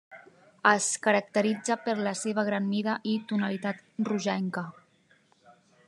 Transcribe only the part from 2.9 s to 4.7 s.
i tonalitat rogenca.